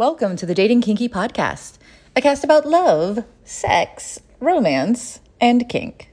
Welcome 0.00 0.34
to 0.36 0.46
the 0.46 0.54
Dating 0.54 0.80
Kinky 0.80 1.10
Podcast, 1.10 1.76
a 2.16 2.22
cast 2.22 2.42
about 2.42 2.64
love, 2.64 3.22
sex, 3.44 4.18
romance, 4.40 5.20
and 5.38 5.68
kink. 5.68 6.10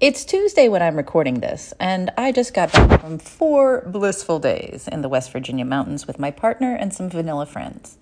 It's 0.00 0.22
Tuesday 0.22 0.68
when 0.68 0.82
I'm 0.82 0.96
recording 0.96 1.40
this, 1.40 1.72
and 1.80 2.10
I 2.18 2.30
just 2.30 2.52
got 2.52 2.70
back 2.74 3.00
from 3.00 3.16
four 3.16 3.88
blissful 3.88 4.38
days 4.38 4.86
in 4.86 5.00
the 5.00 5.08
West 5.08 5.32
Virginia 5.32 5.64
mountains 5.64 6.06
with 6.06 6.18
my 6.18 6.30
partner 6.30 6.74
and 6.74 6.92
some 6.92 7.08
vanilla 7.08 7.46
friends. 7.46 7.96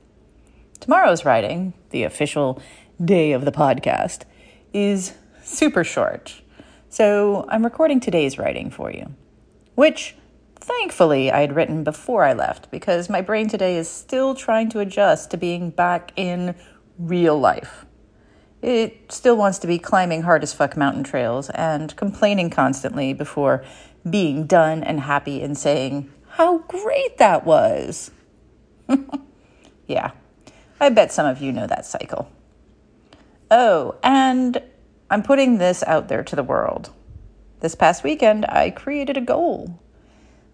Tomorrow's 0.80 1.24
writing, 1.24 1.74
the 1.90 2.02
official 2.02 2.60
day 3.00 3.30
of 3.30 3.44
the 3.44 3.52
podcast, 3.52 4.22
is 4.72 5.14
super 5.44 5.84
short, 5.84 6.42
so 6.88 7.46
I'm 7.48 7.62
recording 7.62 8.00
today's 8.00 8.36
writing 8.36 8.68
for 8.68 8.90
you, 8.90 9.14
which 9.76 10.16
thankfully 10.60 11.30
I 11.30 11.40
had 11.40 11.54
written 11.54 11.84
before 11.84 12.24
I 12.24 12.32
left 12.32 12.70
because 12.70 13.08
my 13.08 13.20
brain 13.20 13.48
today 13.48 13.76
is 13.76 13.88
still 13.88 14.34
trying 14.34 14.68
to 14.70 14.80
adjust 14.80 15.30
to 15.30 15.36
being 15.36 15.70
back 15.70 16.12
in 16.16 16.54
real 16.98 17.38
life. 17.38 17.86
It 18.60 19.12
still 19.12 19.36
wants 19.36 19.58
to 19.60 19.66
be 19.66 19.78
climbing 19.78 20.22
hard 20.22 20.42
as 20.42 20.52
fuck 20.52 20.76
mountain 20.76 21.04
trails 21.04 21.48
and 21.50 21.94
complaining 21.96 22.50
constantly 22.50 23.12
before 23.12 23.64
being 24.08 24.46
done 24.46 24.82
and 24.82 25.00
happy 25.00 25.42
and 25.42 25.56
saying 25.56 26.12
how 26.30 26.58
great 26.58 27.18
that 27.18 27.44
was. 27.44 28.10
yeah, 29.86 30.10
I 30.80 30.88
bet 30.88 31.12
some 31.12 31.26
of 31.26 31.40
you 31.40 31.52
know 31.52 31.66
that 31.66 31.86
cycle. 31.86 32.30
Oh, 33.50 33.96
and 34.02 34.62
I'm 35.10 35.22
putting 35.22 35.58
this 35.58 35.82
out 35.84 36.08
there 36.08 36.22
to 36.24 36.36
the 36.36 36.42
world. 36.42 36.92
This 37.60 37.74
past 37.74 38.04
weekend, 38.04 38.44
I 38.46 38.70
created 38.70 39.16
a 39.16 39.22
goal. 39.22 39.80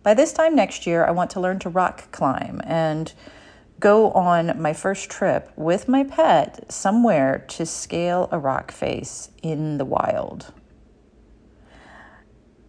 By 0.04 0.12
this 0.12 0.34
time 0.34 0.54
next 0.54 0.86
year, 0.86 1.02
I 1.06 1.12
want 1.12 1.30
to 1.30 1.40
learn 1.40 1.58
to 1.60 1.70
rock 1.70 2.12
climb 2.12 2.60
and 2.64 3.10
go 3.80 4.10
on 4.12 4.60
my 4.60 4.74
first 4.74 5.10
trip 5.10 5.50
with 5.56 5.88
my 5.88 6.04
pet 6.04 6.70
somewhere 6.70 7.44
to 7.48 7.64
scale 7.64 8.28
a 8.30 8.38
rock 8.38 8.70
face 8.70 9.30
in 9.42 9.78
the 9.78 9.84
wild. 9.86 10.52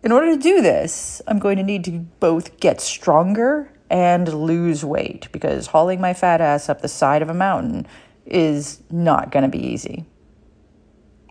In 0.02 0.14
order 0.14 0.33
to 0.33 0.42
do 0.42 0.61
this, 0.61 1.22
I'm 1.27 1.39
going 1.39 1.58
to 1.58 1.64
need 1.64 1.83
to 1.83 1.92
both 2.22 2.58
get 2.61 2.80
stronger 2.80 3.70
and 3.89 4.33
lose 4.33 4.86
weight 4.86 5.27
because 5.33 5.67
hauling 5.67 5.99
my 5.99 6.14
fat 6.14 6.39
ass 6.39 6.70
up 6.70 6.81
the 6.81 6.88
side 6.88 7.22
of 7.22 7.30
a 7.30 7.33
mountain 7.33 7.86
is 8.25 8.81
not 8.89 9.31
going 9.31 9.44
to 9.44 9.49
be 9.49 9.67
easy. 9.67 10.05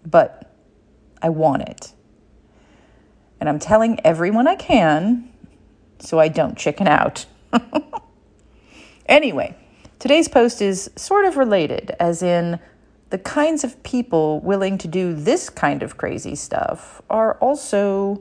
But 0.05 0.55
I 1.23 1.31
want 1.31 1.63
it. 1.63 1.95
And 3.41 3.49
I'm 3.49 3.59
telling 3.59 4.01
everyone 4.05 4.47
I 4.47 4.57
can 4.57 5.31
so 6.05 6.19
I 6.19 6.29
don't 6.29 6.57
chicken 6.57 6.87
out. 6.87 7.27
anyway, 9.07 9.57
today's 9.99 10.29
post 10.29 10.61
is 10.61 10.91
sort 10.97 11.25
of 11.25 11.37
related, 11.37 11.95
as 11.99 12.23
in 12.23 12.61
the 13.11 13.19
kinds 13.19 13.65
of 13.65 13.83
people 13.83 14.41
willing 14.41 14.77
to 14.79 14.89
do 14.89 15.15
this 15.15 15.49
kind 15.49 15.83
of 15.83 15.97
crazy 15.97 16.35
stuff 16.35 17.01
are 17.09 17.35
also 17.39 18.21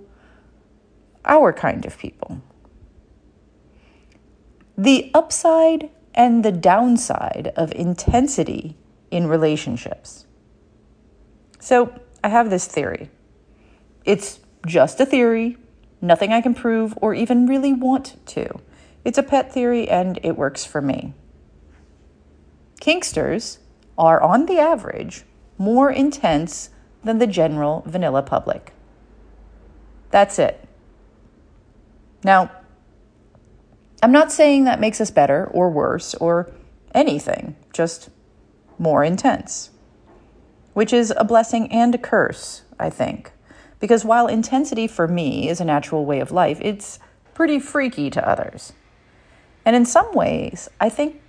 our 1.26 1.52
kind 1.54 1.86
of 1.86 1.98
people. 1.98 2.42
The 4.78 5.12
upside 5.14 5.90
and 6.14 6.44
the 6.44 6.52
downside 6.52 7.54
of 7.56 7.72
intensity 7.74 8.78
in 9.10 9.28
relationships. 9.28 10.26
So, 11.60 12.00
I 12.24 12.30
have 12.30 12.50
this 12.50 12.68
theory. 12.68 13.10
It's 14.06 14.40
just 14.66 15.00
a 15.00 15.06
theory, 15.06 15.58
nothing 16.04 16.34
I 16.34 16.42
can 16.42 16.54
prove 16.54 16.94
or 17.02 17.14
even 17.14 17.48
really 17.48 17.74
want 17.74 18.18
to. 18.28 18.60
It's 19.06 19.18
a 19.18 19.24
pet 19.24 19.52
theory 19.52 19.90
and 19.90 20.20
it 20.22 20.38
works 20.38 20.66
for 20.66 20.82
me. 20.82 21.14
Kinksters 22.82 23.60
are, 23.98 24.22
on 24.22 24.46
the 24.46 24.60
average, 24.60 25.24
more 25.58 25.90
intense 25.90 26.70
than 27.04 27.20
the 27.20 27.28
general 27.28 27.84
vanilla 27.86 28.22
public. 28.22 28.74
That's 30.12 30.38
it. 30.38 30.68
Now, 32.24 32.52
I'm 34.02 34.12
not 34.12 34.32
saying 34.32 34.66
that 34.66 34.82
makes 34.82 35.00
us 35.00 35.12
better 35.12 35.46
or 35.46 35.70
worse 35.70 36.14
or 36.16 36.52
anything, 36.94 37.56
just 37.72 38.10
more 38.78 39.04
intense, 39.04 39.72
which 40.74 40.92
is 40.92 41.14
a 41.16 41.24
blessing 41.24 41.72
and 41.72 41.96
a 41.96 41.98
curse, 41.98 42.64
I 42.78 42.90
think. 42.90 43.32
Because 43.84 44.06
while 44.06 44.28
intensity 44.28 44.88
for 44.88 45.10
me 45.10 45.50
is 45.50 45.60
a 45.60 45.66
natural 45.66 46.06
way 46.06 46.22
of 46.22 46.32
life, 46.32 46.58
it's 46.62 47.00
pretty 47.34 47.60
freaky 47.60 48.10
to 48.12 48.26
others. 48.26 48.72
And 49.66 49.76
in 49.76 49.86
some 49.86 50.10
ways, 50.14 50.70
I 50.80 50.88
think 50.88 51.22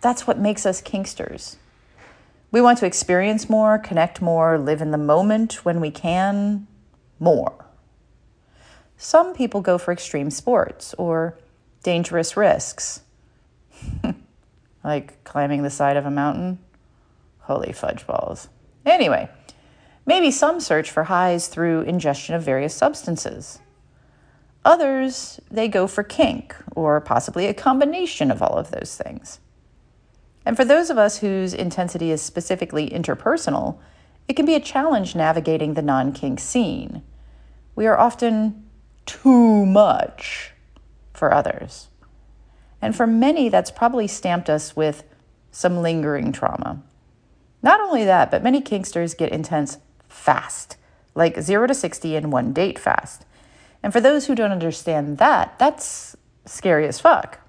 that's 0.00 0.26
what 0.26 0.38
makes 0.38 0.64
us 0.64 0.80
kinksters. 0.80 1.56
We 2.50 2.62
want 2.62 2.78
to 2.78 2.86
experience 2.86 3.50
more, 3.50 3.78
connect 3.78 4.22
more, 4.22 4.58
live 4.58 4.80
in 4.80 4.90
the 4.90 4.96
moment 4.96 5.66
when 5.66 5.82
we 5.82 5.90
can 5.90 6.66
more. 7.20 7.66
Some 8.96 9.34
people 9.34 9.60
go 9.60 9.76
for 9.76 9.92
extreme 9.92 10.30
sports 10.30 10.94
or 10.94 11.36
dangerous 11.82 12.38
risks, 12.38 13.02
like 14.82 15.22
climbing 15.24 15.62
the 15.62 15.68
side 15.68 15.98
of 15.98 16.06
a 16.06 16.10
mountain. 16.10 16.58
Holy 17.40 17.72
fudge 17.72 18.06
balls. 18.06 18.48
Anyway, 18.86 19.28
Maybe 20.08 20.30
some 20.30 20.58
search 20.58 20.90
for 20.90 21.04
highs 21.04 21.48
through 21.48 21.82
ingestion 21.82 22.34
of 22.34 22.42
various 22.42 22.74
substances. 22.74 23.58
Others, 24.64 25.38
they 25.50 25.68
go 25.68 25.86
for 25.86 26.02
kink, 26.02 26.56
or 26.74 26.98
possibly 27.02 27.44
a 27.44 27.52
combination 27.52 28.30
of 28.30 28.40
all 28.40 28.56
of 28.56 28.70
those 28.70 28.96
things. 28.96 29.38
And 30.46 30.56
for 30.56 30.64
those 30.64 30.88
of 30.88 30.96
us 30.96 31.18
whose 31.18 31.52
intensity 31.52 32.10
is 32.10 32.22
specifically 32.22 32.88
interpersonal, 32.88 33.80
it 34.26 34.32
can 34.32 34.46
be 34.46 34.54
a 34.54 34.60
challenge 34.60 35.14
navigating 35.14 35.74
the 35.74 35.82
non 35.82 36.14
kink 36.14 36.40
scene. 36.40 37.02
We 37.76 37.86
are 37.86 37.98
often 37.98 38.66
too 39.04 39.66
much 39.66 40.54
for 41.12 41.34
others. 41.34 41.88
And 42.80 42.96
for 42.96 43.06
many, 43.06 43.50
that's 43.50 43.70
probably 43.70 44.06
stamped 44.06 44.48
us 44.48 44.74
with 44.74 45.04
some 45.50 45.82
lingering 45.82 46.32
trauma. 46.32 46.82
Not 47.62 47.80
only 47.80 48.06
that, 48.06 48.30
but 48.30 48.42
many 48.42 48.62
kinksters 48.62 49.14
get 49.14 49.32
intense 49.32 49.76
fast, 50.08 50.76
like 51.14 51.40
0 51.40 51.66
to 51.66 51.74
60 51.74 52.16
in 52.16 52.30
one 52.30 52.52
date 52.52 52.78
fast. 52.78 53.24
And 53.82 53.92
for 53.92 54.00
those 54.00 54.26
who 54.26 54.34
don't 54.34 54.52
understand 54.52 55.18
that, 55.18 55.58
that's 55.58 56.16
scary 56.46 56.86
as 56.86 57.00
fuck. 57.00 57.40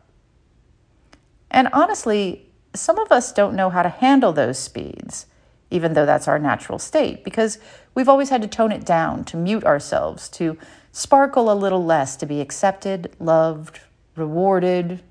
And 1.50 1.68
honestly, 1.74 2.50
some 2.74 3.00
of 3.00 3.12
us 3.12 3.32
don't 3.32 3.56
know 3.56 3.70
how 3.70 3.82
to 3.82 3.90
handle 3.90 4.32
those 4.32 4.60
speeds, 4.60 5.26
even 5.72 5.94
though 5.94 6.06
that's 6.06 6.28
our 6.28 6.38
natural 6.38 6.78
state, 6.78 7.24
because 7.24 7.58
we've 7.96 8.10
always 8.10 8.30
had 8.30 8.42
to 8.44 8.48
tone 8.48 8.72
it 8.72 8.86
down, 8.86 9.24
to 9.26 9.38
mute 9.38 9.64
ourselves, 9.64 10.30
to 10.30 10.58
sparkle 10.92 11.52
a 11.52 11.56
little 11.56 11.84
less, 11.84 12.16
to 12.18 12.26
be 12.26 12.42
accepted, 12.42 13.16
loved, 13.20 13.80
rewarded, 14.16 15.02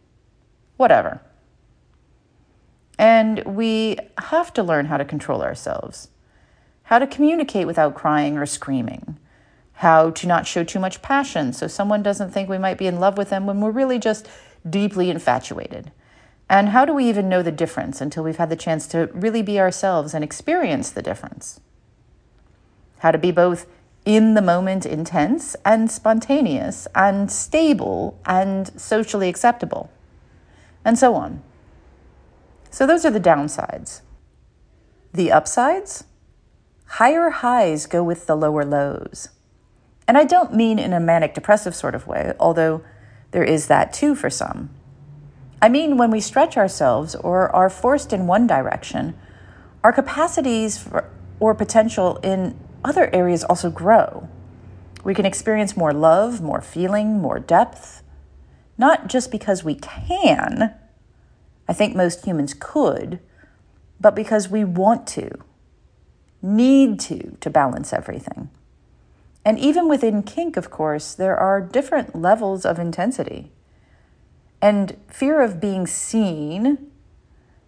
whatever. 0.76 1.20
And 2.98 3.44
we 3.44 3.96
have 4.18 4.52
to 4.54 4.62
learn 4.62 4.86
how 4.86 4.96
to 4.96 5.04
control 5.04 5.42
ourselves 5.42 6.08
how 6.88 6.98
to 6.98 7.06
communicate 7.06 7.66
without 7.66 7.94
crying 7.94 8.38
or 8.38 8.46
screaming, 8.46 9.18
how 9.74 10.08
to 10.08 10.26
not 10.26 10.46
show 10.46 10.64
too 10.64 10.78
much 10.78 11.02
passion 11.02 11.52
so 11.52 11.66
someone 11.66 12.02
doesn't 12.02 12.30
think 12.30 12.48
we 12.48 12.56
might 12.56 12.78
be 12.78 12.86
in 12.86 12.98
love 12.98 13.18
with 13.18 13.28
them 13.28 13.44
when 13.44 13.60
we're 13.60 13.70
really 13.70 13.98
just 13.98 14.26
deeply 14.68 15.10
infatuated. 15.10 15.92
And 16.48 16.70
how 16.70 16.86
do 16.86 16.94
we 16.94 17.06
even 17.06 17.28
know 17.28 17.42
the 17.42 17.52
difference 17.52 18.00
until 18.00 18.24
we've 18.24 18.38
had 18.38 18.48
the 18.48 18.56
chance 18.56 18.86
to 18.86 19.10
really 19.12 19.42
be 19.42 19.60
ourselves 19.60 20.14
and 20.14 20.24
experience 20.24 20.88
the 20.88 21.02
difference? 21.02 21.60
How 23.00 23.10
to 23.10 23.18
be 23.18 23.32
both 23.32 23.66
in 24.06 24.32
the 24.32 24.40
moment 24.40 24.86
intense 24.86 25.54
and 25.66 25.90
spontaneous 25.90 26.88
and 26.94 27.30
stable 27.30 28.18
and 28.24 28.80
socially 28.80 29.28
acceptable, 29.28 29.90
and 30.86 30.98
so 30.98 31.14
on. 31.14 31.42
So, 32.70 32.86
those 32.86 33.04
are 33.04 33.10
the 33.10 33.20
downsides. 33.20 34.00
The 35.12 35.30
upsides? 35.30 36.04
Higher 36.92 37.30
highs 37.30 37.86
go 37.86 38.02
with 38.02 38.26
the 38.26 38.36
lower 38.36 38.64
lows. 38.64 39.28
And 40.06 40.16
I 40.16 40.24
don't 40.24 40.54
mean 40.54 40.78
in 40.78 40.92
a 40.92 41.00
manic 41.00 41.34
depressive 41.34 41.74
sort 41.74 41.94
of 41.94 42.06
way, 42.06 42.32
although 42.40 42.82
there 43.30 43.44
is 43.44 43.66
that 43.66 43.92
too 43.92 44.14
for 44.14 44.30
some. 44.30 44.70
I 45.60 45.68
mean 45.68 45.98
when 45.98 46.10
we 46.10 46.20
stretch 46.20 46.56
ourselves 46.56 47.14
or 47.14 47.54
are 47.54 47.68
forced 47.68 48.12
in 48.12 48.26
one 48.26 48.46
direction, 48.46 49.14
our 49.84 49.92
capacities 49.92 50.78
for, 50.78 51.10
or 51.40 51.54
potential 51.54 52.16
in 52.22 52.58
other 52.82 53.14
areas 53.14 53.44
also 53.44 53.70
grow. 53.70 54.28
We 55.04 55.14
can 55.14 55.26
experience 55.26 55.76
more 55.76 55.92
love, 55.92 56.40
more 56.40 56.62
feeling, 56.62 57.18
more 57.18 57.38
depth, 57.38 58.02
not 58.78 59.08
just 59.08 59.30
because 59.30 59.62
we 59.62 59.74
can, 59.74 60.74
I 61.68 61.72
think 61.72 61.94
most 61.94 62.24
humans 62.24 62.54
could, 62.58 63.20
but 64.00 64.14
because 64.14 64.48
we 64.48 64.64
want 64.64 65.06
to 65.08 65.44
need 66.42 67.00
to 67.00 67.36
to 67.40 67.50
balance 67.50 67.92
everything. 67.92 68.50
And 69.44 69.58
even 69.58 69.88
within 69.88 70.22
kink, 70.22 70.56
of 70.56 70.70
course, 70.70 71.14
there 71.14 71.36
are 71.36 71.60
different 71.60 72.14
levels 72.14 72.64
of 72.66 72.78
intensity. 72.78 73.50
And 74.60 74.96
fear 75.08 75.40
of 75.40 75.60
being 75.60 75.86
seen 75.86 76.90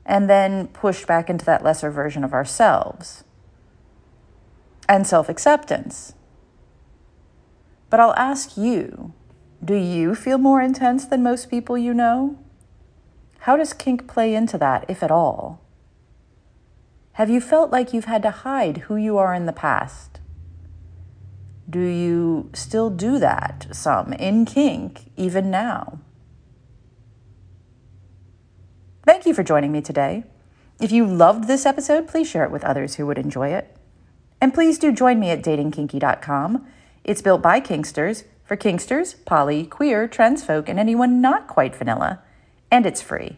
and 0.05 0.29
then 0.29 0.69
pushed 0.69 1.07
back 1.07 1.31
into 1.31 1.45
that 1.47 1.63
lesser 1.63 1.91
version 1.91 2.25
of 2.25 2.33
ourselves. 2.33 3.25
And 4.89 5.07
self 5.07 5.29
acceptance. 5.29 6.15
But 7.89 8.01
I'll 8.01 8.15
ask 8.15 8.57
you 8.57 9.13
do 9.63 9.75
you 9.75 10.15
feel 10.15 10.39
more 10.39 10.63
intense 10.63 11.05
than 11.05 11.23
most 11.23 11.51
people 11.51 11.77
you 11.77 11.93
know? 11.93 12.39
How 13.41 13.57
does 13.57 13.73
kink 13.73 14.09
play 14.09 14.35
into 14.35 14.57
that, 14.59 14.85
if 14.89 15.03
at 15.03 15.11
all? 15.11 15.61
Have 17.21 17.29
you 17.29 17.43
felt 17.43 17.71
like 17.71 17.93
you've 17.93 18.07
had 18.07 18.23
to 18.23 18.31
hide 18.31 18.79
who 18.89 18.97
you 18.97 19.19
are 19.19 19.35
in 19.35 19.45
the 19.45 19.53
past? 19.53 20.21
Do 21.69 21.83
you 21.83 22.49
still 22.55 22.89
do 22.89 23.19
that 23.19 23.67
some 23.73 24.15
in 24.15 24.47
kink, 24.47 25.13
even 25.19 25.51
now? 25.51 25.99
Thank 29.05 29.27
you 29.27 29.35
for 29.35 29.43
joining 29.43 29.71
me 29.71 29.83
today. 29.83 30.25
If 30.81 30.93
you 30.93 31.05
loved 31.05 31.47
this 31.47 31.67
episode, 31.67 32.09
please 32.09 32.27
share 32.27 32.45
it 32.45 32.51
with 32.51 32.65
others 32.65 32.95
who 32.95 33.05
would 33.05 33.19
enjoy 33.19 33.51
it. 33.51 33.77
And 34.41 34.55
please 34.55 34.79
do 34.79 34.91
join 34.91 35.21
me 35.21 35.29
at 35.29 35.43
datingkinky.com. 35.43 36.67
It's 37.05 37.21
built 37.21 37.43
by 37.43 37.61
Kinksters 37.61 38.25
for 38.47 38.57
Kinksters, 38.57 39.23
poly, 39.27 39.67
queer, 39.67 40.09
trans 40.09 40.43
folk, 40.43 40.71
and 40.71 40.81
anyone 40.81 41.21
not 41.21 41.49
quite 41.49 41.77
vanilla. 41.77 42.21
And 42.71 42.87
it's 42.87 43.03
free. 43.03 43.37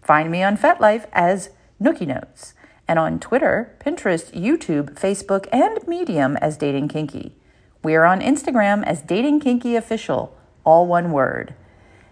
Find 0.00 0.30
me 0.30 0.44
on 0.44 0.56
FetLife 0.56 1.08
as 1.12 1.50
Nookie 1.82 2.06
Notes 2.06 2.54
and 2.90 2.98
on 2.98 3.20
Twitter, 3.20 3.72
Pinterest, 3.78 4.32
YouTube, 4.32 4.98
Facebook, 4.98 5.46
and 5.52 5.78
Medium 5.86 6.36
as 6.38 6.56
Dating 6.56 6.88
Kinky. 6.88 7.36
We 7.84 7.94
are 7.94 8.04
on 8.04 8.20
Instagram 8.20 8.82
as 8.84 9.00
Dating 9.00 9.38
Kinky 9.38 9.76
Official, 9.76 10.36
all 10.64 10.88
one 10.88 11.12
word. 11.12 11.54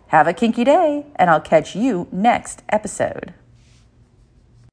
Have 0.07 0.29
a 0.29 0.33
kinky 0.33 0.63
day, 0.63 1.07
and 1.17 1.31
I'll 1.31 1.41
catch 1.41 1.75
you 1.75 2.07
next 2.13 2.63
episode. 2.69 3.35